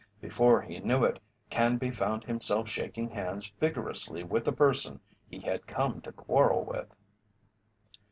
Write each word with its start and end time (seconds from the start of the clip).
Before 0.19 0.63
he 0.63 0.79
knew 0.79 1.03
it 1.03 1.19
Canby 1.51 1.91
found 1.91 2.23
himself 2.23 2.67
shaking 2.67 3.09
hands 3.11 3.53
vigorously 3.59 4.23
with 4.23 4.45
the 4.45 4.51
person 4.51 4.99
he 5.29 5.37
had 5.41 5.67
come 5.67 6.01
to 6.01 6.11
quarrel 6.11 6.63
with. 6.65 6.87